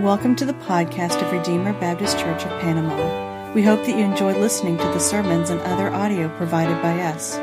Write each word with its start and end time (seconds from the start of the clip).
Welcome 0.00 0.34
to 0.36 0.46
the 0.46 0.54
podcast 0.54 1.20
of 1.20 1.30
Redeemer 1.30 1.74
Baptist 1.74 2.18
Church 2.18 2.44
of 2.44 2.60
Panama. 2.62 3.52
We 3.52 3.62
hope 3.62 3.84
that 3.84 3.98
you 3.98 4.02
enjoy 4.02 4.32
listening 4.40 4.78
to 4.78 4.84
the 4.84 4.98
sermons 4.98 5.50
and 5.50 5.60
other 5.60 5.90
audio 5.90 6.34
provided 6.38 6.80
by 6.80 7.02
us. 7.02 7.36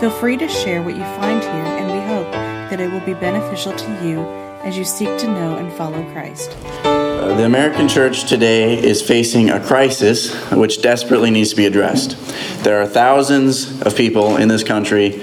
Feel 0.00 0.10
free 0.10 0.38
to 0.38 0.48
share 0.48 0.82
what 0.82 0.96
you 0.96 1.02
find 1.02 1.42
here, 1.42 1.52
and 1.52 1.92
we 1.92 2.00
hope 2.08 2.32
that 2.32 2.80
it 2.80 2.90
will 2.90 3.04
be 3.04 3.12
beneficial 3.12 3.74
to 3.74 3.90
you 4.02 4.20
as 4.64 4.78
you 4.78 4.86
seek 4.86 5.18
to 5.18 5.26
know 5.26 5.56
and 5.56 5.70
follow 5.74 6.02
Christ. 6.14 6.56
Uh, 6.82 7.36
the 7.36 7.44
American 7.44 7.88
church 7.88 8.26
today 8.26 8.82
is 8.82 9.02
facing 9.02 9.50
a 9.50 9.60
crisis 9.60 10.34
which 10.50 10.80
desperately 10.80 11.30
needs 11.30 11.50
to 11.50 11.56
be 11.56 11.66
addressed. 11.66 12.16
There 12.64 12.80
are 12.80 12.86
thousands 12.86 13.82
of 13.82 13.94
people 13.94 14.38
in 14.38 14.48
this 14.48 14.64
country 14.64 15.22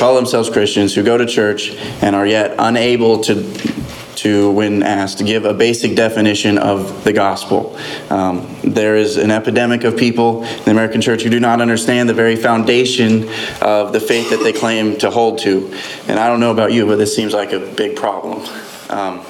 call 0.00 0.16
themselves 0.16 0.50
Christians 0.50 0.92
who 0.92 1.04
go 1.04 1.16
to 1.16 1.24
church 1.24 1.70
and 2.02 2.16
are 2.16 2.26
yet 2.26 2.56
unable 2.58 3.20
to 3.20 3.75
to, 4.16 4.50
when 4.50 4.82
asked, 4.82 5.24
give 5.24 5.44
a 5.44 5.54
basic 5.54 5.94
definition 5.94 6.58
of 6.58 7.04
the 7.04 7.12
gospel. 7.12 7.78
Um, 8.10 8.56
there 8.62 8.96
is 8.96 9.16
an 9.16 9.30
epidemic 9.30 9.84
of 9.84 9.96
people 9.96 10.44
in 10.44 10.64
the 10.64 10.70
American 10.70 11.00
church 11.00 11.22
who 11.22 11.30
do 11.30 11.40
not 11.40 11.60
understand 11.60 12.08
the 12.08 12.14
very 12.14 12.36
foundation 12.36 13.28
of 13.60 13.92
the 13.92 14.00
faith 14.00 14.30
that 14.30 14.40
they 14.42 14.52
claim 14.52 14.96
to 14.98 15.10
hold 15.10 15.38
to. 15.40 15.72
And 16.08 16.18
I 16.18 16.28
don't 16.28 16.40
know 16.40 16.52
about 16.52 16.72
you, 16.72 16.86
but 16.86 16.96
this 16.96 17.14
seems 17.14 17.32
like 17.32 17.52
a 17.52 17.60
big 17.60 17.96
problem. 17.96 18.46
Um, 18.90 19.24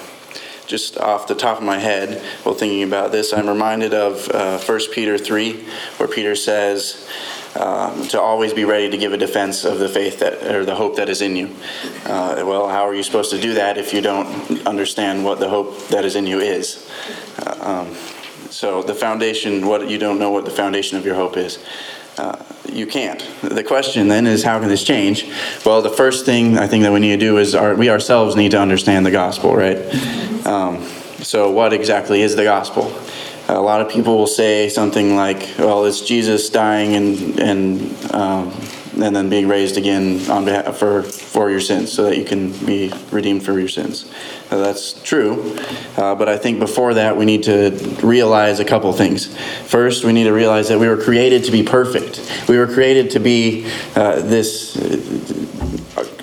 just 0.66 0.98
off 0.98 1.28
the 1.28 1.34
top 1.34 1.58
of 1.58 1.64
my 1.64 1.78
head, 1.78 2.20
while 2.42 2.54
thinking 2.54 2.82
about 2.82 3.12
this, 3.12 3.32
I'm 3.32 3.48
reminded 3.48 3.94
of 3.94 4.28
uh, 4.30 4.58
1 4.58 4.80
Peter 4.92 5.16
3, 5.16 5.64
where 5.96 6.08
Peter 6.08 6.34
says, 6.34 7.08
um, 7.58 8.06
to 8.08 8.20
always 8.20 8.52
be 8.52 8.64
ready 8.64 8.90
to 8.90 8.96
give 8.96 9.12
a 9.12 9.16
defense 9.16 9.64
of 9.64 9.78
the 9.78 9.88
faith 9.88 10.18
that 10.20 10.42
or 10.44 10.64
the 10.64 10.74
hope 10.74 10.96
that 10.96 11.08
is 11.08 11.22
in 11.22 11.36
you. 11.36 11.54
Uh, 12.04 12.42
well, 12.46 12.68
how 12.68 12.86
are 12.86 12.94
you 12.94 13.02
supposed 13.02 13.30
to 13.30 13.40
do 13.40 13.54
that 13.54 13.78
if 13.78 13.92
you 13.92 14.00
don't 14.00 14.66
understand 14.66 15.24
what 15.24 15.38
the 15.40 15.48
hope 15.48 15.88
that 15.88 16.04
is 16.04 16.16
in 16.16 16.26
you 16.26 16.40
is? 16.40 16.90
Uh, 17.38 17.84
um, 17.86 17.94
so 18.50 18.82
the 18.82 18.94
foundation, 18.94 19.66
what 19.66 19.88
you 19.88 19.98
don't 19.98 20.18
know 20.18 20.30
what 20.30 20.44
the 20.44 20.50
foundation 20.50 20.98
of 20.98 21.04
your 21.04 21.14
hope 21.14 21.36
is. 21.36 21.64
Uh, 22.18 22.42
you 22.72 22.86
can't. 22.86 23.26
The 23.42 23.62
question 23.62 24.08
then 24.08 24.26
is, 24.26 24.42
how 24.42 24.58
can 24.58 24.68
this 24.68 24.82
change? 24.82 25.30
Well, 25.64 25.82
the 25.82 25.90
first 25.90 26.24
thing 26.24 26.56
I 26.56 26.66
think 26.66 26.82
that 26.84 26.92
we 26.92 27.00
need 27.00 27.20
to 27.20 27.26
do 27.26 27.36
is 27.36 27.54
our, 27.54 27.74
we 27.74 27.90
ourselves 27.90 28.36
need 28.36 28.52
to 28.52 28.60
understand 28.60 29.04
the 29.04 29.10
gospel, 29.10 29.54
right? 29.54 29.76
Um, 30.46 30.82
so, 31.22 31.50
what 31.50 31.72
exactly 31.72 32.22
is 32.22 32.34
the 32.34 32.44
gospel? 32.44 32.90
A 33.48 33.60
lot 33.60 33.80
of 33.80 33.88
people 33.88 34.16
will 34.16 34.26
say 34.26 34.68
something 34.68 35.16
like, 35.16 35.48
"Well, 35.58 35.84
it's 35.84 36.00
Jesus 36.00 36.50
dying 36.50 36.94
and 36.94 37.38
and 37.38 38.14
um, 38.14 38.52
and 39.00 39.14
then 39.14 39.28
being 39.28 39.46
raised 39.46 39.76
again 39.76 40.28
on 40.30 40.44
behalf 40.44 40.76
for 40.76 41.02
for 41.02 41.50
your 41.50 41.60
sins, 41.60 41.92
so 41.92 42.04
that 42.04 42.16
you 42.18 42.24
can 42.24 42.50
be 42.66 42.92
redeemed 43.10 43.44
for 43.44 43.58
your 43.58 43.68
sins." 43.68 44.10
Uh, 44.50 44.58
that's 44.58 45.00
true, 45.02 45.56
uh, 45.96 46.14
but 46.14 46.28
I 46.28 46.38
think 46.38 46.58
before 46.58 46.94
that 46.94 47.16
we 47.16 47.24
need 47.24 47.44
to 47.44 47.70
realize 48.02 48.58
a 48.60 48.64
couple 48.64 48.92
things. 48.92 49.36
First, 49.66 50.04
we 50.04 50.12
need 50.12 50.24
to 50.24 50.32
realize 50.32 50.68
that 50.68 50.78
we 50.78 50.88
were 50.88 51.02
created 51.02 51.44
to 51.44 51.52
be 51.52 51.62
perfect. 51.62 52.20
We 52.48 52.58
were 52.58 52.66
created 52.66 53.10
to 53.12 53.20
be 53.20 53.70
uh, 53.94 54.20
this 54.22 54.76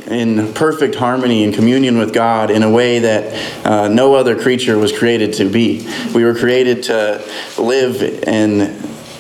in 0.08 0.54
perfect 0.54 0.96
harmony 0.96 1.44
and 1.44 1.54
communion 1.54 1.98
with 1.98 2.14
God 2.14 2.52
in 2.52 2.64
a 2.64 2.70
way 2.70 3.00
that 3.00 3.66
uh, 3.66 3.88
no 3.88 4.16
other 4.16 4.40
creature 4.40 4.78
was 4.78 4.98
created 4.98 5.34
to 5.34 5.50
be. 5.50 5.88
We 6.14 6.24
were 6.24 6.36
created 6.36 6.84
to 6.84 7.24
live 7.58 8.02
in 8.02 8.80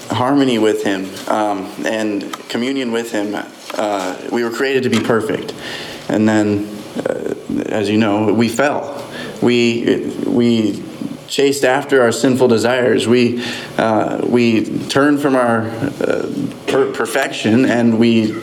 harmony 0.10 0.60
with 0.60 0.84
Him 0.84 1.10
um, 1.28 1.72
and 1.86 2.32
communion 2.50 2.92
with 2.92 3.12
Him. 3.12 3.36
Uh, 3.74 4.30
we 4.32 4.44
were 4.44 4.52
created 4.52 4.84
to 4.84 4.90
be 4.90 5.00
perfect. 5.00 5.54
And 6.10 6.28
then, 6.28 6.68
uh, 6.98 7.34
as 7.68 7.90
you 7.90 7.98
know, 7.98 8.34
we 8.34 8.50
fell. 8.50 9.10
We, 9.42 10.12
we 10.26 10.84
chased 11.28 11.64
after 11.64 12.02
our 12.02 12.12
sinful 12.12 12.48
desires. 12.48 13.08
We, 13.08 13.44
uh, 13.78 14.22
we 14.24 14.66
turned 14.88 15.22
from 15.22 15.36
our 15.36 15.62
uh, 15.62 16.32
per- 16.68 16.94
perfection 16.94 17.66
and 17.66 17.98
we 17.98 18.34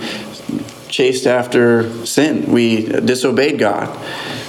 chased 0.90 1.26
after 1.26 2.04
sin. 2.04 2.50
We 2.52 2.86
disobeyed 2.86 3.58
God. 3.58 3.88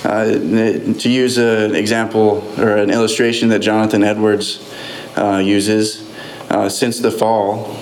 Uh, 0.03 0.25
to 0.25 1.09
use 1.09 1.37
an 1.37 1.75
example 1.75 2.43
or 2.57 2.77
an 2.77 2.89
illustration 2.89 3.49
that 3.49 3.59
Jonathan 3.59 4.03
Edwards 4.03 4.73
uh, 5.15 5.37
uses, 5.37 6.11
uh, 6.49 6.67
since 6.67 6.99
the 6.99 7.11
fall, 7.11 7.77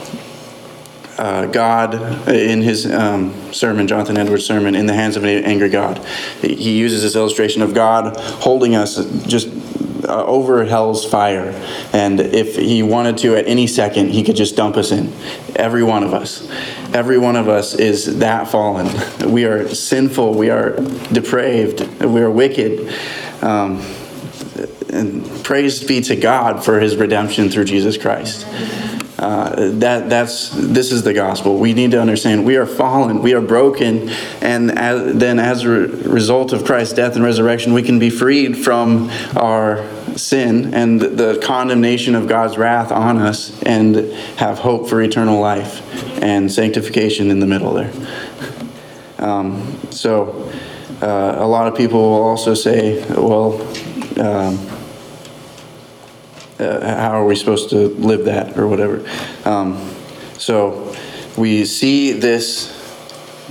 uh, 1.17 1.45
God, 1.47 2.29
in 2.29 2.61
his 2.61 2.89
um, 2.89 3.33
sermon, 3.51 3.87
Jonathan 3.87 4.17
Edwards' 4.17 4.45
sermon, 4.45 4.75
In 4.75 4.85
the 4.85 4.93
Hands 4.93 5.15
of 5.17 5.23
an 5.23 5.43
Angry 5.43 5.69
God, 5.69 6.05
he 6.41 6.77
uses 6.77 7.03
this 7.03 7.15
illustration 7.15 7.61
of 7.61 7.73
God 7.73 8.15
holding 8.17 8.75
us 8.75 9.05
just 9.23 9.49
uh, 10.09 10.25
over 10.25 10.65
hell's 10.65 11.05
fire. 11.05 11.51
And 11.93 12.19
if 12.19 12.55
he 12.55 12.83
wanted 12.83 13.17
to 13.19 13.35
at 13.35 13.47
any 13.47 13.67
second, 13.67 14.09
he 14.09 14.23
could 14.23 14.35
just 14.35 14.55
dump 14.55 14.75
us 14.75 14.91
in. 14.91 15.13
Every 15.55 15.83
one 15.83 16.03
of 16.03 16.13
us. 16.13 16.49
Every 16.93 17.17
one 17.17 17.35
of 17.35 17.47
us 17.47 17.75
is 17.75 18.19
that 18.19 18.47
fallen. 18.47 18.89
We 19.29 19.45
are 19.45 19.67
sinful. 19.67 20.33
We 20.33 20.49
are 20.49 20.71
depraved. 21.11 21.81
We 22.01 22.21
are 22.21 22.31
wicked. 22.31 22.91
Um, 23.41 23.79
and 24.91 25.43
praise 25.43 25.83
be 25.83 26.01
to 26.01 26.15
God 26.15 26.63
for 26.63 26.79
his 26.79 26.95
redemption 26.95 27.49
through 27.49 27.65
Jesus 27.65 27.97
Christ. 27.97 28.47
Uh, 29.19 29.71
that 29.79 30.09
that's 30.09 30.49
this 30.51 30.93
is 30.93 31.03
the 31.03 31.13
gospel. 31.13 31.57
We 31.57 31.73
need 31.73 31.91
to 31.91 31.99
understand 31.99 32.45
we 32.45 32.55
are 32.55 32.65
fallen, 32.65 33.21
we 33.21 33.33
are 33.33 33.41
broken, 33.41 34.09
and 34.39 34.71
as, 34.71 35.17
then 35.17 35.39
as 35.39 35.65
a 35.65 35.69
result 35.69 36.53
of 36.53 36.63
Christ's 36.63 36.93
death 36.93 37.15
and 37.15 37.23
resurrection, 37.25 37.73
we 37.73 37.83
can 37.83 37.99
be 37.99 38.09
freed 38.09 38.57
from 38.57 39.09
our 39.35 39.83
sin 40.19 40.73
and 40.73 41.01
the 41.01 41.41
condemnation 41.43 42.15
of 42.15 42.27
God's 42.27 42.57
wrath 42.57 42.91
on 42.91 43.17
us, 43.17 43.61
and 43.63 43.95
have 44.37 44.59
hope 44.59 44.89
for 44.89 45.01
eternal 45.01 45.39
life 45.39 45.81
and 46.21 46.51
sanctification 46.51 47.31
in 47.31 47.39
the 47.39 47.47
middle 47.47 47.73
there. 47.73 47.91
Um, 49.17 49.77
so, 49.89 50.51
uh, 51.01 51.35
a 51.37 51.47
lot 51.47 51.67
of 51.67 51.75
people 51.75 51.99
will 51.99 52.23
also 52.23 52.53
say, 52.53 53.03
well. 53.15 53.61
Um, 54.19 54.59
uh, 56.59 56.85
how 56.99 57.11
are 57.11 57.25
we 57.25 57.37
supposed 57.37 57.69
to 57.69 57.87
live 57.87 58.25
that 58.25 58.57
or 58.57 58.67
whatever? 58.67 59.09
Um, 59.45 59.77
so 60.37 60.93
we 61.37 61.63
see 61.63 62.11
this 62.11 62.78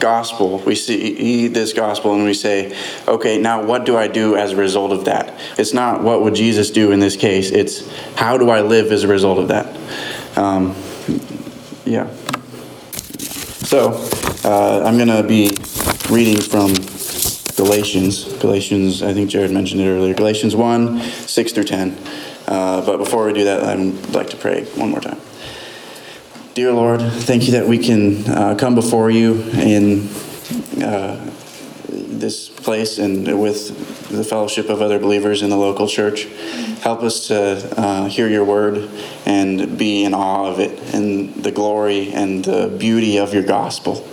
gospel, 0.01 0.59
we 0.61 0.75
see 0.75 1.49
this 1.49 1.73
gospel, 1.73 2.15
and 2.15 2.25
we 2.25 2.35
say, 2.35 2.77
okay, 3.07 3.39
now 3.39 3.65
what 3.65 3.85
do 3.85 3.97
I 3.97 4.09
do 4.09 4.37
as 4.37 4.53
a 4.53 4.57
result 4.57 4.93
of 4.93 5.05
that? 5.07 5.39
It's 5.59 5.73
not 5.73 6.03
what 6.03 6.23
would 6.23 6.35
Jesus 6.35 6.71
do 6.71 6.93
in 6.93 7.01
this 7.01 7.17
case, 7.17 7.51
it's 7.51 7.89
how 8.15 8.39
do 8.39 8.51
I 8.51 8.61
live 8.61 8.93
as 8.93 9.05
a 9.05 9.09
result 9.09 9.39
of 9.39 9.49
that? 9.49 9.77
Um, 10.37 10.75
yeah. 11.85 12.11
So 13.69 13.93
uh, 14.45 14.83
I'm 14.85 14.97
going 14.97 15.09
to 15.09 15.23
be 15.23 15.51
reading 16.11 16.41
from 16.41 16.73
Galatians. 17.57 18.33
Galatians, 18.39 19.03
I 19.03 19.13
think 19.13 19.31
Jared 19.31 19.51
mentioned 19.51 19.81
it 19.81 19.89
earlier. 19.89 20.15
Galatians 20.15 20.55
1 20.55 21.01
6 21.03 21.53
through 21.53 21.65
10. 21.65 21.99
Uh, 22.47 22.81
but 22.87 22.97
before 22.97 23.27
we 23.27 23.33
do 23.35 23.45
that, 23.45 23.65
I'd 23.65 24.15
like 24.15 24.31
to 24.31 24.37
pray 24.37 24.65
one 24.77 24.91
more 24.91 25.01
time. 25.01 25.21
Dear 26.59 26.73
Lord, 26.73 27.01
thank 27.01 27.47
you 27.47 27.53
that 27.53 27.69
we 27.69 27.79
can 27.79 28.29
uh, 28.29 28.57
come 28.57 28.75
before 28.75 29.13
you 29.13 29.43
in 29.53 30.09
uh, 30.83 31.33
this 31.89 32.49
place 32.49 32.99
and 32.99 33.41
with 33.41 34.09
the 34.09 34.25
fellowship 34.25 34.69
of 34.69 34.83
other 34.83 34.99
believers 34.99 35.43
in 35.43 35.51
the 35.51 35.57
local 35.57 35.87
church. 35.87 36.25
Help 36.83 37.05
us 37.05 37.29
to 37.29 37.81
uh, 37.81 38.09
hear 38.09 38.29
your 38.29 38.45
word 38.45 38.91
and 39.25 39.79
be 39.79 40.03
in 40.03 40.15
awe 40.15 40.51
of 40.51 40.59
it 40.59 40.77
and 40.93 41.33
the 41.45 41.53
glory 41.53 42.13
and 42.13 42.45
the 42.45 42.67
beauty 42.77 43.19
of 43.19 43.33
your 43.33 43.45
gospel. 43.45 44.05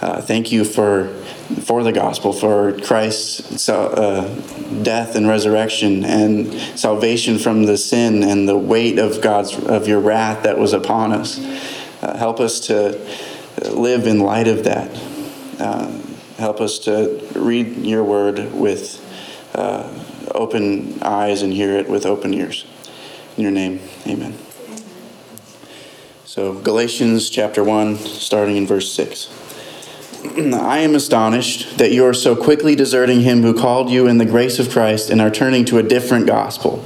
Uh, 0.00 0.20
thank 0.20 0.50
you 0.50 0.64
for 0.64 1.14
for 1.62 1.84
the 1.84 1.92
gospel, 1.92 2.32
for 2.32 2.76
Christ's 2.80 3.68
uh, 3.68 4.24
death 4.82 5.14
and 5.14 5.28
resurrection, 5.28 6.04
and 6.04 6.52
salvation 6.76 7.38
from 7.38 7.66
the 7.66 7.76
sin 7.76 8.24
and 8.24 8.48
the 8.48 8.58
weight 8.58 8.98
of 8.98 9.22
God's 9.22 9.56
of 9.56 9.86
your 9.86 10.00
wrath 10.00 10.42
that 10.42 10.58
was 10.58 10.72
upon 10.72 11.12
us. 11.12 11.38
Uh, 12.06 12.16
help 12.16 12.38
us 12.38 12.60
to 12.60 12.96
live 13.72 14.06
in 14.06 14.20
light 14.20 14.46
of 14.46 14.62
that. 14.62 14.88
Uh, 15.58 15.90
help 16.36 16.60
us 16.60 16.78
to 16.78 17.20
read 17.34 17.78
your 17.78 18.04
word 18.04 18.52
with 18.52 19.02
uh, 19.56 19.92
open 20.32 21.02
eyes 21.02 21.42
and 21.42 21.52
hear 21.52 21.72
it 21.72 21.88
with 21.88 22.06
open 22.06 22.32
ears. 22.32 22.64
In 23.36 23.42
your 23.42 23.50
name, 23.50 23.80
Amen. 24.06 24.38
So 26.24 26.54
Galatians 26.54 27.28
chapter 27.28 27.64
one, 27.64 27.96
starting 27.96 28.56
in 28.56 28.68
verse 28.68 28.92
six. 28.92 29.28
I 30.54 30.78
am 30.78 30.94
astonished 30.94 31.78
that 31.78 31.90
you 31.90 32.06
are 32.06 32.14
so 32.14 32.36
quickly 32.36 32.76
deserting 32.76 33.22
him 33.22 33.42
who 33.42 33.52
called 33.52 33.90
you 33.90 34.06
in 34.06 34.18
the 34.18 34.26
grace 34.26 34.60
of 34.60 34.70
Christ 34.70 35.10
and 35.10 35.20
are 35.20 35.30
turning 35.30 35.64
to 35.64 35.78
a 35.78 35.82
different 35.82 36.28
gospel. 36.28 36.85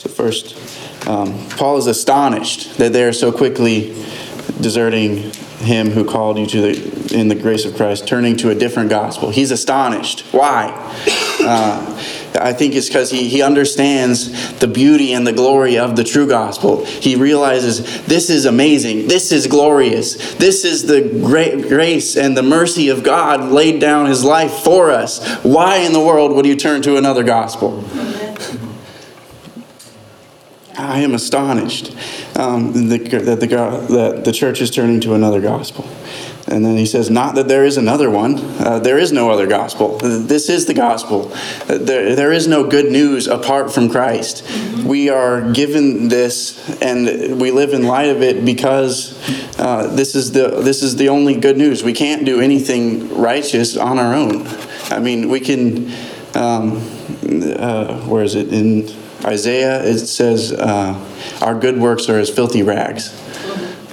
So, 0.00 0.08
first, 0.08 0.56
um, 1.06 1.46
Paul 1.50 1.76
is 1.76 1.86
astonished 1.86 2.78
that 2.78 2.94
they 2.94 3.04
are 3.04 3.12
so 3.12 3.30
quickly 3.30 3.94
deserting 4.58 5.30
him 5.58 5.90
who 5.90 6.06
called 6.06 6.38
you 6.38 6.46
to 6.46 6.60
the 6.62 7.00
in 7.14 7.28
the 7.28 7.34
grace 7.34 7.66
of 7.66 7.76
Christ, 7.76 8.08
turning 8.08 8.38
to 8.38 8.48
a 8.48 8.54
different 8.54 8.88
gospel. 8.88 9.28
He's 9.28 9.50
astonished. 9.50 10.22
Why? 10.32 10.70
Uh, 11.40 12.02
I 12.40 12.54
think 12.54 12.74
it's 12.74 12.88
because 12.88 13.10
he, 13.10 13.28
he 13.28 13.42
understands 13.42 14.58
the 14.58 14.68
beauty 14.68 15.12
and 15.12 15.26
the 15.26 15.34
glory 15.34 15.76
of 15.76 15.96
the 15.96 16.04
true 16.04 16.26
gospel. 16.26 16.86
He 16.86 17.16
realizes 17.16 18.06
this 18.06 18.30
is 18.30 18.46
amazing. 18.46 19.06
This 19.06 19.32
is 19.32 19.48
glorious. 19.48 20.34
This 20.36 20.64
is 20.64 20.86
the 20.86 21.02
great 21.22 21.68
grace 21.68 22.16
and 22.16 22.34
the 22.34 22.42
mercy 22.42 22.88
of 22.88 23.02
God 23.02 23.50
laid 23.52 23.80
down 23.80 24.06
his 24.06 24.24
life 24.24 24.52
for 24.52 24.90
us. 24.90 25.22
Why 25.42 25.78
in 25.78 25.92
the 25.92 26.00
world 26.00 26.34
would 26.36 26.46
you 26.46 26.56
turn 26.56 26.80
to 26.82 26.96
another 26.96 27.22
gospel? 27.22 27.84
I 30.80 30.98
am 31.00 31.14
astonished 31.14 31.94
um, 32.36 32.88
that, 32.88 33.04
the, 33.10 33.36
the, 33.36 33.46
that 33.46 34.24
the 34.24 34.32
church 34.32 34.60
is 34.60 34.70
turning 34.70 35.00
to 35.02 35.14
another 35.14 35.40
gospel. 35.40 35.88
And 36.50 36.64
then 36.64 36.76
he 36.76 36.86
says, 36.86 37.10
Not 37.10 37.36
that 37.36 37.46
there 37.46 37.64
is 37.64 37.76
another 37.76 38.10
one. 38.10 38.36
Uh, 38.58 38.80
there 38.80 38.98
is 38.98 39.12
no 39.12 39.30
other 39.30 39.46
gospel. 39.46 39.98
This 39.98 40.48
is 40.48 40.66
the 40.66 40.74
gospel. 40.74 41.32
There, 41.66 42.16
there 42.16 42.32
is 42.32 42.48
no 42.48 42.68
good 42.68 42.90
news 42.90 43.28
apart 43.28 43.72
from 43.72 43.88
Christ. 43.88 44.44
We 44.84 45.10
are 45.10 45.52
given 45.52 46.08
this, 46.08 46.80
and 46.82 47.40
we 47.40 47.52
live 47.52 47.72
in 47.72 47.84
light 47.84 48.08
of 48.08 48.22
it 48.22 48.44
because 48.44 49.16
uh, 49.60 49.94
this, 49.94 50.16
is 50.16 50.32
the, 50.32 50.48
this 50.62 50.82
is 50.82 50.96
the 50.96 51.08
only 51.08 51.38
good 51.38 51.56
news. 51.56 51.84
We 51.84 51.92
can't 51.92 52.24
do 52.24 52.40
anything 52.40 53.16
righteous 53.16 53.76
on 53.76 53.98
our 53.98 54.14
own. 54.14 54.46
I 54.90 54.98
mean, 54.98 55.28
we 55.28 55.38
can, 55.38 55.92
um, 56.34 56.78
uh, 57.22 58.00
where 58.06 58.24
is 58.24 58.34
it? 58.34 58.52
In 58.52 58.88
Isaiah, 59.24 59.84
it 59.84 59.98
says, 59.98 60.52
uh, 60.52 60.98
Our 61.42 61.54
good 61.54 61.78
works 61.78 62.08
are 62.08 62.18
as 62.18 62.30
filthy 62.30 62.62
rags. 62.62 63.14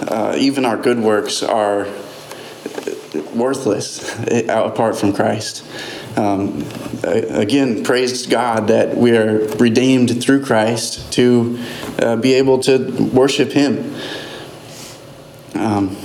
Uh, 0.01 0.35
even 0.37 0.65
our 0.65 0.77
good 0.77 0.99
works 0.99 1.43
are 1.43 1.87
worthless 3.33 4.17
apart 4.49 4.97
from 4.97 5.13
Christ. 5.13 5.65
Um, 6.17 6.65
again, 7.03 7.83
praise 7.83 8.25
God 8.25 8.67
that 8.69 8.97
we 8.97 9.15
are 9.15 9.47
redeemed 9.57 10.21
through 10.21 10.45
Christ 10.45 11.13
to 11.13 11.59
uh, 11.99 12.15
be 12.15 12.33
able 12.33 12.59
to 12.63 13.03
worship 13.13 13.51
Him. 13.51 13.95
Um, 15.53 15.95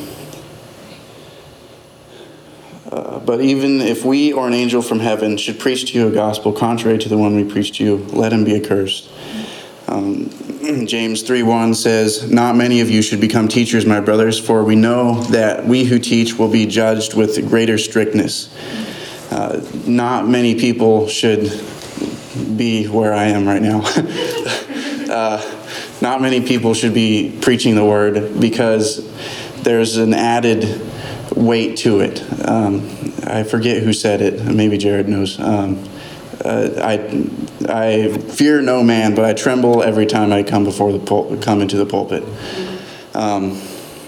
uh, 2.90 3.10
but 3.24 3.40
even 3.40 3.80
if 3.80 4.04
we 4.04 4.32
or 4.32 4.46
an 4.46 4.54
angel 4.54 4.82
from 4.82 5.00
heaven 5.00 5.36
should 5.36 5.58
preach 5.58 5.92
to 5.92 5.98
you 5.98 6.08
a 6.08 6.10
gospel 6.10 6.52
contrary 6.52 6.98
to 6.98 7.08
the 7.08 7.18
one 7.18 7.36
we 7.36 7.44
preach 7.44 7.78
to 7.78 7.84
you, 7.84 7.96
let 8.12 8.32
him 8.32 8.44
be 8.44 8.54
accursed. 8.54 9.10
Um, 9.88 10.30
James 10.86 11.22
3:1 11.22 11.74
says, 11.74 12.30
"Not 12.30 12.56
many 12.56 12.80
of 12.80 12.90
you 12.90 13.02
should 13.02 13.20
become 13.20 13.48
teachers, 13.48 13.84
my 13.84 14.00
brothers, 14.00 14.38
for 14.38 14.64
we 14.64 14.76
know 14.76 15.22
that 15.24 15.66
we 15.66 15.84
who 15.84 15.98
teach 15.98 16.38
will 16.38 16.48
be 16.48 16.66
judged 16.66 17.14
with 17.14 17.48
greater 17.48 17.78
strictness." 17.78 18.48
Uh, 19.30 19.60
not 19.86 20.28
many 20.28 20.54
people 20.54 21.08
should 21.08 21.50
be 22.56 22.86
where 22.86 23.14
I 23.14 23.24
am 23.24 23.46
right 23.46 23.62
now. 23.62 23.82
uh, 25.10 25.42
not 26.00 26.20
many 26.20 26.40
people 26.40 26.74
should 26.74 26.94
be 26.94 27.36
preaching 27.40 27.74
the 27.74 27.84
word 27.84 28.40
because 28.40 29.08
there's 29.62 29.96
an 29.96 30.14
added 30.14 30.80
weight 31.34 31.76
to 31.78 32.00
it. 32.00 32.22
Um, 32.46 33.11
I 33.24 33.44
forget 33.44 33.82
who 33.82 33.92
said 33.92 34.20
it. 34.20 34.44
Maybe 34.44 34.78
Jared 34.78 35.08
knows. 35.08 35.38
Um, 35.38 35.88
uh, 36.44 36.70
I, 36.82 37.28
I 37.68 38.18
fear 38.18 38.60
no 38.60 38.82
man, 38.82 39.14
but 39.14 39.24
I 39.24 39.32
tremble 39.32 39.82
every 39.82 40.06
time 40.06 40.32
I 40.32 40.42
come 40.42 40.64
before 40.64 40.92
the 40.92 40.98
pul- 40.98 41.36
come 41.38 41.60
into 41.60 41.76
the 41.76 41.86
pulpit. 41.86 42.24
Um, 43.14 43.52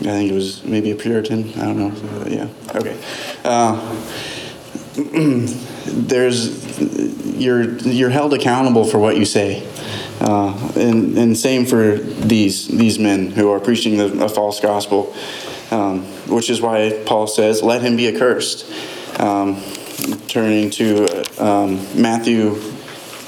I 0.00 0.10
think 0.10 0.30
it 0.30 0.34
was 0.34 0.64
maybe 0.64 0.90
a 0.90 0.96
Puritan. 0.96 1.50
I 1.54 1.64
don't 1.64 1.78
know. 1.78 2.26
Yeah. 2.26 2.48
Okay. 2.74 2.98
Uh, 3.44 3.78
there's 5.86 6.78
you're 7.36 7.78
you're 7.78 8.10
held 8.10 8.34
accountable 8.34 8.84
for 8.84 8.98
what 8.98 9.16
you 9.16 9.24
say, 9.24 9.66
uh, 10.20 10.72
and 10.76 11.16
and 11.16 11.36
same 11.36 11.66
for 11.66 11.96
these 11.96 12.68
these 12.68 12.98
men 12.98 13.30
who 13.30 13.50
are 13.50 13.60
preaching 13.60 13.98
the, 13.98 14.24
a 14.24 14.28
false 14.28 14.60
gospel, 14.60 15.14
um, 15.70 16.02
which 16.28 16.50
is 16.50 16.60
why 16.60 17.02
Paul 17.06 17.26
says, 17.26 17.62
"Let 17.62 17.82
him 17.82 17.96
be 17.96 18.08
accursed." 18.08 18.66
Um, 19.18 19.62
turning 20.26 20.70
to 20.70 21.42
um, 21.42 21.76
Matthew 22.00 22.60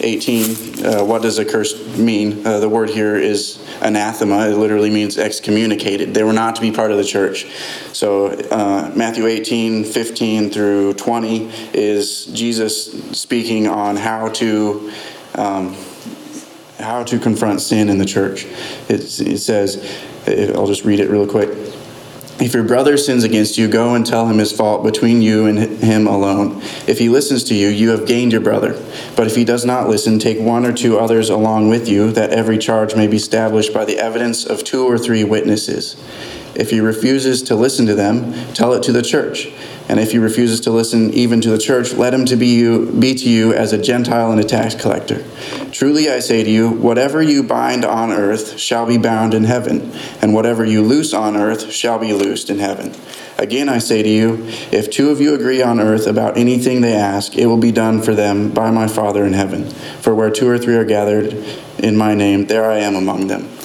18, 0.01 0.85
uh, 0.85 1.05
what 1.05 1.23
does 1.23 1.39
a 1.39 1.45
curse 1.45 1.97
mean? 1.97 2.47
Uh, 2.47 2.59
the 2.59 2.69
word 2.69 2.91
here 2.91 3.17
is 3.17 3.65
anathema. 3.81 4.49
It 4.49 4.57
literally 4.57 4.91
means 4.91 5.17
excommunicated. 5.17 6.13
They 6.13 6.23
were 6.23 6.33
not 6.33 6.57
to 6.57 6.61
be 6.61 6.73
part 6.73 6.91
of 6.91 6.99
the 6.99 7.05
church. 7.05 7.47
So 7.93 8.27
uh, 8.27 8.93
Matthew 8.95 9.27
18, 9.27 9.85
15 9.85 10.51
through 10.51 10.95
20 10.95 11.51
is 11.73 12.27
Jesus 12.27 12.93
speaking 13.19 13.67
on 13.69 13.97
how 13.97 14.29
to. 14.29 14.93
Um, 15.35 15.77
how 16.79 17.03
to 17.03 17.19
confront 17.19 17.63
sin 17.63 17.89
in 17.89 17.97
the 17.97 18.05
church. 18.05 18.47
it 18.91 19.01
says, 19.01 19.83
I'll 20.55 20.67
just 20.67 20.85
read 20.85 21.01
it 21.01 21.09
real 21.09 21.27
quick. 21.27 21.49
If 22.39 22.53
your 22.53 22.65
brother 22.65 22.99
sins 22.99 23.25
against 23.25 23.57
you, 23.57 23.67
go 23.67 23.95
and 23.95 24.05
tell 24.05 24.29
him 24.29 24.37
his 24.37 24.53
fault 24.53 24.85
between 24.85 25.23
you 25.23 25.47
and 25.47 25.59
him 25.59 26.07
alone. 26.07 26.61
If 26.87 26.99
he 26.99 27.09
listens 27.09 27.45
to 27.45 27.55
you, 27.55 27.69
you 27.69 27.89
have 27.91 28.07
gained 28.07 28.31
your 28.31 28.43
brother. 28.43 28.79
But 29.17 29.27
if 29.27 29.35
he 29.37 29.45
does 29.45 29.65
not 29.65 29.89
listen, 29.89 30.19
take 30.19 30.39
one 30.39 30.67
or 30.67 30.73
two 30.75 30.99
others 30.99 31.31
along 31.31 31.71
with 31.71 31.89
you, 31.89 32.13
that 32.13 32.31
every 32.31 32.59
charge 32.59 32.95
may 32.95 33.07
be 33.07 33.17
established 33.17 33.73
by 33.73 33.87
the 33.87 33.99
evidence 33.99 34.45
of 34.45 34.65
two 34.65 34.85
or 34.85 34.99
three 34.99 35.25
witnesses. 35.25 35.97
If 36.57 36.71
he 36.71 36.81
refuses 36.81 37.43
to 37.45 37.55
listen 37.55 37.87
to 37.87 37.95
them, 37.95 38.33
tell 38.55 38.73
it 38.73 38.83
to 38.85 38.93
the 38.93 39.03
church. 39.03 39.49
And 39.89 40.01
if 40.01 40.13
he 40.13 40.19
refuses 40.19 40.61
to 40.63 40.71
listen 40.71 41.13
even 41.13 41.41
to 41.43 41.51
the 41.51 41.59
church, 41.59 41.93
let 41.93 42.13
him 42.13 42.25
to 42.27 42.37
be, 42.37 42.49
you, 42.49 42.91
be 42.91 43.15
to 43.15 43.29
you 43.29 43.53
as 43.53 43.73
a 43.73 43.79
Gentile 43.79 44.33
and 44.33 44.41
a 44.41 44.45
tax 44.45 44.75
collector. 44.75 45.25
Truly 45.71 46.11
I 46.11 46.19
say 46.19 46.43
to 46.43 46.51
you, 46.51 46.71
whatever 46.71 47.23
you 47.23 47.43
bind 47.43 47.85
on 47.85 48.11
earth 48.11 48.59
shall 48.59 48.87
be 48.87 48.99
bound 48.99 49.35
in 49.35 49.45
heaven, 49.45 49.93
and 50.21 50.35
whatever 50.35 50.65
you 50.65 50.83
loose 50.83 51.15
on 51.15 51.37
earth 51.37 51.71
shall 51.71 51.99
be 51.99 52.13
loosed 52.13 52.51
in 52.51 52.59
heaven. 52.59 52.95
Again 53.39 53.69
I 53.69 53.79
say 53.79 54.03
to 54.03 54.09
you, 54.09 54.47
if 54.73 54.91
two 54.91 55.11
of 55.11 55.21
you 55.21 55.35
agree 55.35 55.63
on 55.63 55.79
earth 55.79 56.07
about 56.07 56.39
anything 56.39 56.81
they 56.81 56.95
ask, 56.95 57.37
it 57.37 57.47
will 57.47 57.59
be 57.59 57.71
done 57.71 58.01
for 58.01 58.15
them 58.15 58.51
by 58.51 58.71
my 58.71 58.89
Father 58.89 59.25
in 59.27 59.35
heaven. 59.35 59.69
For 60.01 60.15
where 60.15 60.31
two 60.31 60.49
or 60.49 60.59
three 60.59 60.75
are 60.75 60.85
gathered 60.85 61.35
in 61.79 61.97
my 61.97 62.15
name, 62.15 62.47
there 62.47 62.69
I 62.71 62.79
am 62.79 62.97
among 62.97 63.27
them. 63.27 63.56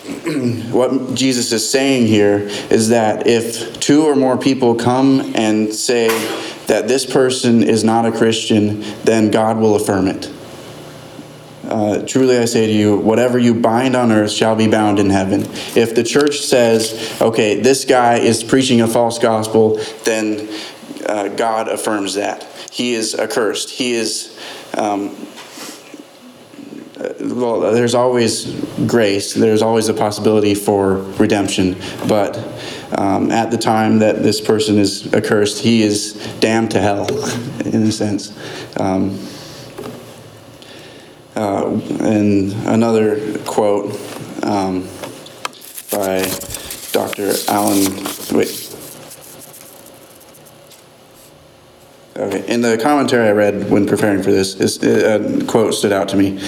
what 0.72 1.14
Jesus 1.14 1.52
is 1.52 1.68
saying 1.68 2.06
here 2.06 2.38
is 2.70 2.88
that 2.88 3.26
if 3.26 3.78
two 3.80 4.04
or 4.04 4.16
more 4.16 4.38
people 4.38 4.74
come 4.74 5.32
and 5.34 5.72
say 5.74 6.08
that 6.66 6.88
this 6.88 7.04
person 7.04 7.62
is 7.62 7.84
not 7.84 8.06
a 8.06 8.12
Christian, 8.12 8.80
then 9.04 9.30
God 9.30 9.58
will 9.58 9.74
affirm 9.74 10.06
it. 10.08 10.30
Uh, 11.64 12.04
truly 12.06 12.38
I 12.38 12.46
say 12.46 12.66
to 12.66 12.72
you, 12.72 12.96
whatever 12.96 13.38
you 13.38 13.54
bind 13.54 13.94
on 13.94 14.10
earth 14.10 14.32
shall 14.32 14.56
be 14.56 14.66
bound 14.66 14.98
in 14.98 15.10
heaven. 15.10 15.42
If 15.76 15.94
the 15.94 16.02
church 16.02 16.40
says, 16.40 17.16
okay, 17.20 17.60
this 17.60 17.84
guy 17.84 18.16
is 18.16 18.42
preaching 18.42 18.80
a 18.80 18.88
false 18.88 19.18
gospel, 19.18 19.78
then 20.04 20.48
uh, 21.06 21.28
God 21.28 21.68
affirms 21.68 22.14
that. 22.14 22.44
He 22.72 22.94
is 22.94 23.14
accursed. 23.14 23.70
He 23.70 23.92
is 23.92 24.36
um, 24.76 25.14
well, 27.20 27.60
there's 27.72 27.94
always 27.94 28.46
grace. 28.86 29.34
There's 29.34 29.62
always 29.62 29.88
a 29.88 29.94
possibility 29.94 30.54
for 30.54 30.96
redemption. 31.18 31.76
But 32.08 32.38
um, 32.96 33.30
at 33.30 33.50
the 33.50 33.58
time 33.58 33.98
that 33.98 34.22
this 34.22 34.40
person 34.40 34.78
is 34.78 35.12
accursed, 35.12 35.62
he 35.62 35.82
is 35.82 36.14
damned 36.40 36.70
to 36.72 36.80
hell, 36.80 37.08
in 37.64 37.82
a 37.82 37.92
sense. 37.92 38.36
Um, 38.78 39.18
uh, 41.36 41.68
and 42.00 42.52
another 42.66 43.38
quote 43.44 43.94
um, 44.42 44.88
by 45.92 46.22
Dr. 46.92 47.32
Alan. 47.48 48.04
Wait. 48.32 48.66
Okay. 52.16 52.46
In 52.52 52.60
the 52.60 52.78
commentary 52.82 53.28
I 53.28 53.32
read 53.32 53.70
when 53.70 53.86
preparing 53.86 54.22
for 54.22 54.30
this, 54.30 54.82
a 54.82 55.44
quote 55.46 55.74
stood 55.74 55.92
out 55.92 56.08
to 56.08 56.16
me. 56.16 56.40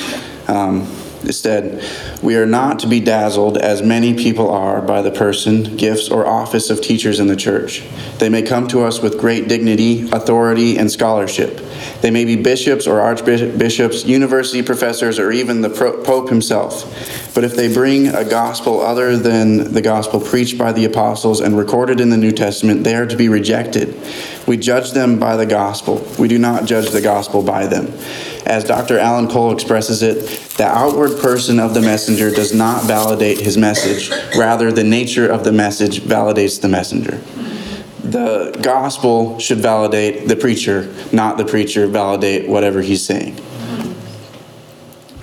Um, 0.49 0.87
Instead, 1.25 1.85
we 2.23 2.37
are 2.37 2.47
not 2.47 2.81
to 2.81 2.87
be 2.87 3.01
dazzled, 3.01 3.57
as 3.57 3.83
many 3.83 4.15
people 4.15 4.51
are, 4.51 4.83
by 4.83 5.03
the 5.03 5.11
person, 5.11 5.77
gifts, 5.77 6.09
or 6.09 6.27
office 6.27 6.71
of 6.71 6.81
teachers 6.81 7.21
in 7.21 7.29
the 7.29 7.37
church. 7.37 7.83
They 8.19 8.29
may 8.29 8.43
come 8.43 8.67
to 8.69 8.83
us 8.83 9.01
with 9.01 9.19
great 9.19 9.49
dignity, 9.49 10.09
authority, 10.11 10.77
and 10.79 10.91
scholarship. 10.91 11.61
They 12.03 12.11
may 12.11 12.25
be 12.25 12.35
bishops 12.35 12.89
or 12.89 13.01
archbishops, 13.01 14.05
university 14.05 14.61
professors, 14.61 15.21
or 15.21 15.31
even 15.31 15.61
the 15.61 15.71
Pope 15.71 16.29
himself. 16.29 17.33
But 17.33 17.45
if 17.45 17.55
they 17.55 17.73
bring 17.73 18.09
a 18.09 18.25
gospel 18.25 18.81
other 18.81 19.17
than 19.17 19.73
the 19.73 19.81
gospel 19.81 20.21
preached 20.21 20.59
by 20.59 20.73
the 20.73 20.85
apostles 20.85 21.41
and 21.41 21.57
recorded 21.57 22.01
in 22.01 22.11
the 22.11 22.17
New 22.17 22.33
Testament, 22.33 22.83
they 22.83 22.97
are 22.97 23.07
to 23.07 23.17
be 23.17 23.29
rejected. 23.29 23.97
We 24.49 24.57
judge 24.57 24.91
them 24.91 25.21
by 25.21 25.37
the 25.37 25.47
gospel. 25.47 26.05
We 26.19 26.27
do 26.27 26.39
not 26.39 26.65
judge 26.65 26.91
the 26.91 27.01
gospel 27.01 27.41
by 27.41 27.67
them. 27.69 27.87
As 28.45 28.65
Dr. 28.65 28.99
Alan 28.99 29.29
Cole 29.29 29.53
expresses 29.53 30.03
it, 30.03 30.27
the 30.57 30.67
outward 30.67 31.21
person 31.21 31.61
of 31.61 31.73
the 31.73 31.81
messenger 31.81 32.33
does 32.33 32.53
not 32.53 32.83
validate 32.83 33.39
his 33.39 33.57
message. 33.57 34.11
Rather, 34.37 34.73
the 34.73 34.83
nature 34.83 35.31
of 35.31 35.45
the 35.45 35.53
message 35.53 36.01
validates 36.01 36.61
the 36.61 36.69
messenger. 36.69 37.23
The 38.13 38.59
gospel 38.63 39.39
should 39.39 39.59
validate 39.59 40.29
the 40.29 40.37
preacher, 40.37 40.95
not 41.13 41.39
the 41.39 41.47
preacher 41.47 41.87
validate 41.87 42.47
whatever 42.47 42.83
he's 42.83 43.05
saying. 43.05 43.41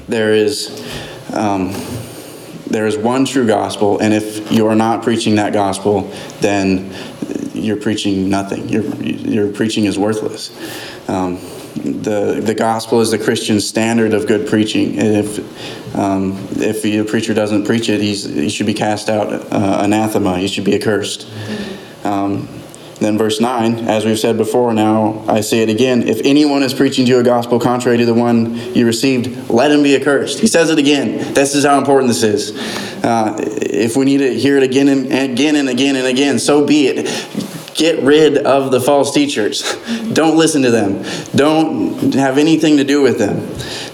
There 0.07 0.33
is. 0.33 0.83
Um, 1.31 1.75
there 2.65 2.85
is 2.85 2.97
one 2.97 3.25
true 3.25 3.47
gospel, 3.47 3.99
and 3.99 4.13
if 4.13 4.51
you 4.51 4.67
are 4.67 4.75
not 4.75 5.01
preaching 5.01 5.35
that 5.35 5.53
gospel, 5.53 6.11
then 6.39 6.93
you're 7.53 7.77
preaching 7.77 8.29
nothing. 8.29 8.69
Your, 8.69 8.83
your 9.03 9.51
preaching 9.51 9.85
is 9.85 9.97
worthless. 9.97 10.49
Um, 11.09 11.39
the 11.75 12.41
the 12.43 12.55
gospel 12.55 13.01
is 13.01 13.11
the 13.11 13.19
Christian 13.19 13.59
standard 13.59 14.13
of 14.13 14.27
good 14.27 14.47
preaching. 14.47 14.99
And 14.99 15.25
if 15.25 15.95
um, 15.95 16.37
if 16.57 16.81
the 16.81 17.03
preacher 17.03 17.33
doesn't 17.33 17.65
preach 17.65 17.89
it, 17.89 18.01
he's 18.01 18.23
he 18.25 18.49
should 18.49 18.65
be 18.65 18.73
cast 18.73 19.09
out 19.09 19.31
uh, 19.31 19.81
anathema. 19.83 20.37
He 20.37 20.47
should 20.47 20.65
be 20.65 20.75
accursed. 20.75 21.27
Um, 22.03 22.58
then 22.99 23.17
verse 23.17 23.39
9, 23.39 23.87
as 23.87 24.05
we've 24.05 24.19
said 24.19 24.37
before, 24.37 24.73
now 24.73 25.23
I 25.27 25.41
say 25.41 25.61
it 25.61 25.69
again. 25.69 26.07
If 26.07 26.21
anyone 26.23 26.63
is 26.63 26.73
preaching 26.73 27.05
to 27.05 27.11
you 27.11 27.19
a 27.19 27.23
gospel 27.23 27.59
contrary 27.59 27.97
to 27.97 28.05
the 28.05 28.13
one 28.13 28.55
you 28.75 28.85
received, 28.85 29.49
let 29.49 29.71
him 29.71 29.83
be 29.83 29.95
accursed. 29.95 30.39
He 30.39 30.47
says 30.47 30.69
it 30.69 30.79
again. 30.79 31.33
This 31.33 31.55
is 31.55 31.65
how 31.65 31.77
important 31.77 32.09
this 32.09 32.23
is. 32.23 32.57
Uh, 33.03 33.35
if 33.39 33.95
we 33.95 34.05
need 34.05 34.17
to 34.17 34.33
hear 34.33 34.57
it 34.57 34.63
again 34.63 34.89
and 34.89 35.31
again 35.31 35.55
and 35.55 35.69
again 35.69 35.95
and 35.95 36.05
again, 36.05 36.39
so 36.39 36.65
be 36.65 36.87
it 36.87 37.07
Get 37.79 38.03
rid 38.03 38.39
of 38.39 38.71
the 38.71 38.81
false 38.81 39.13
teachers. 39.13 39.61
Don't 40.13 40.35
listen 40.35 40.63
to 40.63 40.69
them. 40.69 41.01
Don't 41.33 42.13
have 42.13 42.37
anything 42.37 42.75
to 42.75 42.83
do 42.83 43.01
with 43.01 43.17
them. 43.17 43.37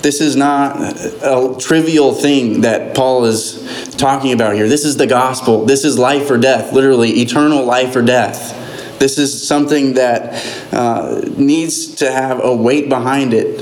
This 0.01 0.21
is 0.21 0.35
not 0.35 0.77
a 1.21 1.55
trivial 1.59 2.11
thing 2.11 2.61
that 2.61 2.95
Paul 2.95 3.25
is 3.25 3.93
talking 3.95 4.31
about 4.31 4.55
here. 4.55 4.67
This 4.67 4.85
is 4.85 4.97
the 4.97 5.05
gospel. 5.05 5.65
This 5.65 5.85
is 5.85 5.99
life 5.99 6.31
or 6.31 6.39
death, 6.39 6.73
literally, 6.73 7.21
eternal 7.21 7.63
life 7.63 7.95
or 7.95 8.01
death. 8.01 8.64
This 8.99 9.17
is 9.17 9.47
something 9.47 9.93
that 9.93 10.73
uh, 10.73 11.21
needs 11.37 11.95
to 11.95 12.11
have 12.11 12.43
a 12.43 12.55
weight 12.55 12.89
behind 12.89 13.33
it. 13.33 13.61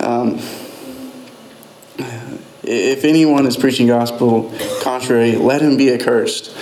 Um, 0.00 0.38
if 2.62 3.04
anyone 3.04 3.46
is 3.46 3.56
preaching 3.56 3.86
gospel 3.86 4.52
contrary, 4.82 5.36
let 5.36 5.62
him 5.62 5.76
be 5.76 5.92
accursed. 5.92 6.56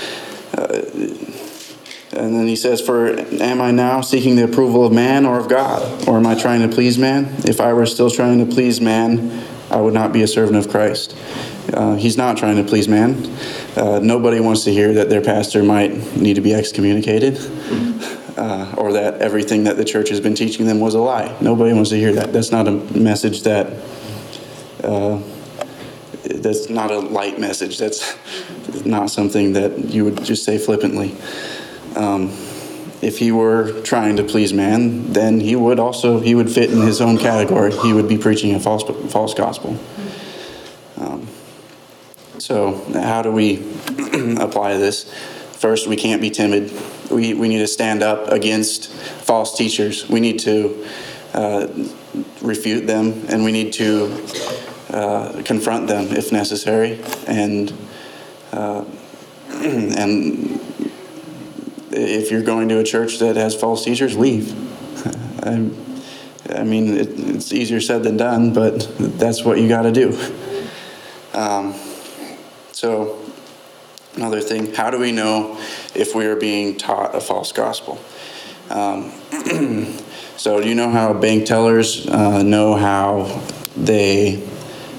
Uh, 0.56 0.82
and 2.16 2.34
then 2.34 2.46
he 2.46 2.56
says, 2.56 2.80
For 2.80 3.18
am 3.18 3.60
I 3.60 3.70
now 3.70 4.00
seeking 4.00 4.36
the 4.36 4.44
approval 4.44 4.84
of 4.84 4.92
man 4.92 5.26
or 5.26 5.38
of 5.38 5.48
God? 5.48 6.06
Or 6.06 6.16
am 6.16 6.26
I 6.26 6.34
trying 6.34 6.68
to 6.68 6.74
please 6.74 6.98
man? 6.98 7.34
If 7.44 7.60
I 7.60 7.72
were 7.72 7.86
still 7.86 8.10
trying 8.10 8.46
to 8.46 8.54
please 8.54 8.80
man, 8.80 9.44
I 9.74 9.80
would 9.80 9.92
not 9.92 10.12
be 10.12 10.22
a 10.22 10.28
servant 10.28 10.56
of 10.56 10.70
Christ. 10.70 11.16
Uh, 11.72 11.96
he's 11.96 12.16
not 12.16 12.36
trying 12.36 12.56
to 12.56 12.62
please 12.62 12.86
man. 12.86 13.26
Uh, 13.76 13.98
nobody 14.00 14.38
wants 14.38 14.62
to 14.64 14.72
hear 14.72 14.94
that 14.94 15.10
their 15.10 15.20
pastor 15.20 15.64
might 15.64 16.16
need 16.16 16.34
to 16.34 16.40
be 16.40 16.54
excommunicated 16.54 17.38
uh, 18.36 18.72
or 18.78 18.92
that 18.92 19.20
everything 19.20 19.64
that 19.64 19.76
the 19.76 19.84
church 19.84 20.10
has 20.10 20.20
been 20.20 20.36
teaching 20.36 20.66
them 20.66 20.78
was 20.78 20.94
a 20.94 21.00
lie. 21.00 21.36
Nobody 21.40 21.72
wants 21.72 21.90
to 21.90 21.96
hear 21.96 22.12
that. 22.12 22.32
That's 22.32 22.52
not 22.52 22.68
a 22.68 22.72
message 22.96 23.42
that. 23.42 23.72
Uh, 24.84 25.20
that's 26.22 26.70
not 26.70 26.92
a 26.92 27.00
light 27.00 27.40
message. 27.40 27.78
That's 27.78 28.14
not 28.86 29.10
something 29.10 29.54
that 29.54 29.92
you 29.92 30.04
would 30.04 30.22
just 30.22 30.44
say 30.44 30.56
flippantly. 30.56 31.16
Um, 31.96 32.30
if 33.04 33.18
he 33.18 33.30
were 33.30 33.82
trying 33.82 34.16
to 34.16 34.24
please 34.24 34.52
man, 34.52 35.12
then 35.12 35.40
he 35.40 35.54
would 35.54 35.78
also 35.78 36.20
he 36.20 36.34
would 36.34 36.50
fit 36.50 36.70
in 36.70 36.80
his 36.80 37.00
own 37.00 37.18
category. 37.18 37.72
He 37.72 37.92
would 37.92 38.08
be 38.08 38.18
preaching 38.18 38.54
a 38.54 38.60
false 38.60 38.82
false 39.12 39.34
gospel. 39.34 39.78
Um, 40.96 41.28
so 42.38 42.72
how 42.94 43.22
do 43.22 43.30
we 43.30 43.56
apply 44.40 44.78
this? 44.78 45.12
First, 45.52 45.86
we 45.86 45.96
can't 45.96 46.20
be 46.20 46.30
timid. 46.30 46.72
We 47.10 47.34
we 47.34 47.48
need 47.48 47.58
to 47.58 47.66
stand 47.66 48.02
up 48.02 48.28
against 48.28 48.90
false 48.90 49.56
teachers. 49.56 50.08
We 50.08 50.20
need 50.20 50.38
to 50.40 50.86
uh, 51.34 51.68
refute 52.40 52.86
them, 52.86 53.24
and 53.28 53.44
we 53.44 53.52
need 53.52 53.72
to 53.74 54.26
uh, 54.90 55.42
confront 55.44 55.88
them 55.88 56.06
if 56.16 56.32
necessary, 56.32 57.00
and 57.26 57.72
uh, 58.52 58.84
and 59.50 60.60
if 61.94 62.30
you're 62.30 62.42
going 62.42 62.68
to 62.68 62.78
a 62.78 62.84
church 62.84 63.18
that 63.18 63.36
has 63.36 63.54
false 63.54 63.84
teachers, 63.84 64.16
leave. 64.16 64.52
I, 65.44 65.70
I 66.50 66.64
mean, 66.64 66.96
it, 66.96 67.08
it's 67.18 67.52
easier 67.52 67.80
said 67.80 68.02
than 68.02 68.16
done, 68.16 68.52
but 68.52 68.86
that's 68.98 69.44
what 69.44 69.58
you 69.58 69.68
got 69.68 69.82
to 69.82 69.92
do. 69.92 70.18
Um, 71.32 71.74
so, 72.72 73.18
another 74.14 74.40
thing 74.40 74.72
how 74.74 74.90
do 74.90 74.98
we 74.98 75.12
know 75.12 75.58
if 75.94 76.14
we 76.14 76.26
are 76.26 76.36
being 76.36 76.76
taught 76.76 77.14
a 77.14 77.20
false 77.20 77.52
gospel? 77.52 77.98
Um, 78.70 79.10
so, 80.36 80.60
do 80.60 80.68
you 80.68 80.74
know 80.74 80.90
how 80.90 81.12
bank 81.12 81.46
tellers 81.46 82.06
uh, 82.08 82.42
know 82.42 82.74
how 82.74 83.42
they 83.76 84.42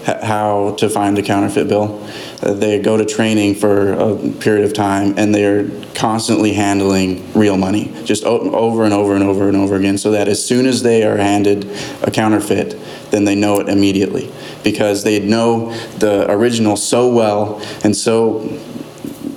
how 0.06 0.76
to 0.78 0.90
find 0.90 1.18
a 1.18 1.24
counterfeit 1.24 1.68
bill? 1.68 2.08
Uh, 2.42 2.54
they 2.54 2.80
go 2.80 2.98
to 2.98 3.06
training 3.06 3.56
for 3.56 3.94
a 3.94 4.32
period 4.40 4.66
of 4.66 4.74
time 4.74 5.16
and 5.18 5.34
they're 5.34 5.70
constantly 5.94 6.54
handling 6.54 7.32
real 7.34 7.58
money 7.58 7.92
just 8.04 8.24
over 8.24 8.84
and 8.84 8.94
over 8.94 9.16
and 9.16 9.24
over 9.24 9.48
and 9.48 9.58
over 9.58 9.76
again 9.76 9.98
so 9.98 10.12
that 10.12 10.28
as 10.28 10.46
soon 10.46 10.66
as 10.66 10.84
they 10.84 11.04
are 11.04 11.18
handed 11.18 11.66
a 12.04 12.12
counterfeit 12.12 12.78
then 13.12 13.24
they 13.24 13.36
know 13.36 13.60
it 13.60 13.70
immediately 13.70 14.32
because 14.64 15.04
they 15.04 15.20
know 15.20 15.72
the 15.98 16.30
original 16.30 16.76
so 16.76 17.08
well 17.08 17.62
and 17.84 17.96
so 17.96 18.60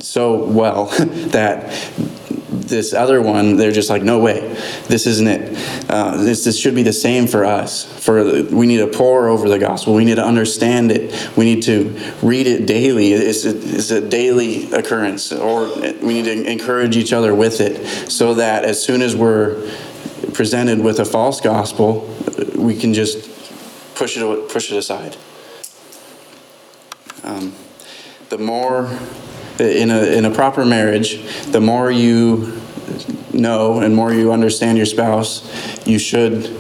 so 0.01 0.45
well 0.45 0.87
that 1.31 1.73
this 2.69 2.93
other 2.93 3.21
one, 3.21 3.57
they're 3.57 3.73
just 3.73 3.91
like, 3.91 4.03
no 4.03 4.19
way, 4.19 4.41
this 4.89 5.07
isn't 5.07 5.27
it. 5.27 5.91
Uh, 5.91 6.17
this, 6.17 6.45
this 6.45 6.59
should 6.59 6.75
be 6.75 6.83
the 6.83 6.93
same 6.93 7.27
for 7.27 7.45
us. 7.45 7.85
For 8.05 8.43
we 8.45 8.67
need 8.67 8.79
to 8.79 8.87
pore 8.87 9.29
over 9.29 9.49
the 9.49 9.59
gospel. 9.59 9.95
We 9.95 10.05
need 10.05 10.17
to 10.17 10.25
understand 10.25 10.93
it. 10.93 11.37
We 11.37 11.45
need 11.45 11.63
to 11.65 11.99
read 12.23 12.47
it 12.47 12.67
daily. 12.67 13.13
It's 13.13 13.45
a, 13.45 13.57
it's 13.57 13.91
a 13.91 14.07
daily 14.07 14.71
occurrence, 14.73 15.33
or 15.33 15.69
we 15.77 16.15
need 16.15 16.25
to 16.25 16.51
encourage 16.51 16.97
each 16.97 17.13
other 17.13 17.35
with 17.35 17.61
it, 17.61 17.85
so 18.11 18.35
that 18.35 18.65
as 18.65 18.83
soon 18.83 19.03
as 19.03 19.17
we're 19.17 19.71
presented 20.35 20.81
with 20.81 21.01
a 21.01 21.05
false 21.05 21.41
gospel, 21.41 22.15
we 22.55 22.77
can 22.77 22.95
just 22.95 23.29
push 23.95 24.17
it 24.17 24.49
push 24.49 24.71
it 24.71 24.77
aside. 24.77 25.17
Um, 27.25 27.53
the 28.29 28.39
more 28.39 28.87
in 29.59 29.91
a, 29.91 30.17
in 30.17 30.25
a 30.25 30.31
proper 30.31 30.65
marriage, 30.65 31.21
the 31.47 31.61
more 31.61 31.91
you 31.91 32.58
know 33.33 33.81
and 33.81 33.95
more 33.95 34.13
you 34.13 34.33
understand 34.33 34.77
your 34.77 34.87
spouse, 34.87 35.87
you 35.87 35.99
should 35.99 36.51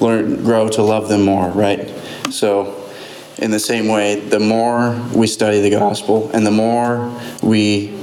learn 0.00 0.42
grow 0.42 0.68
to 0.68 0.82
love 0.82 1.08
them 1.08 1.22
more, 1.22 1.48
right? 1.50 1.88
So 2.30 2.90
in 3.38 3.50
the 3.50 3.60
same 3.60 3.88
way, 3.88 4.20
the 4.20 4.40
more 4.40 5.00
we 5.14 5.26
study 5.26 5.60
the 5.60 5.70
gospel 5.70 6.30
and 6.32 6.46
the 6.46 6.50
more 6.50 7.12
we 7.42 7.96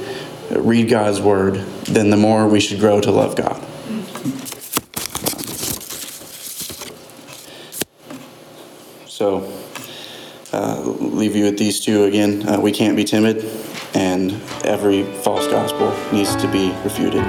read 0.51 0.89
God's 0.89 1.22
word, 1.22 1.56
then 1.86 2.10
the 2.10 2.18
more 2.18 2.48
we 2.48 2.60
should 2.60 2.80
grow 2.80 3.01
to 3.01 3.12
love 3.12 3.36
God. 3.36 3.62
So, 9.08 9.51
uh, 10.51 10.82
leave 10.82 11.36
you 11.36 11.46
with 11.46 11.58
these 11.58 11.80
two 11.80 12.04
again. 12.04 12.48
Uh, 12.48 12.60
we 12.60 12.72
can't 12.72 12.96
be 12.96 13.04
timid 13.04 13.46
and 13.94 14.34
every 14.65 15.04
false 15.22 15.48
gospel 15.48 15.89
needs 16.12 16.36
to 16.36 16.51
be 16.51 16.72
refuted. 16.84 17.24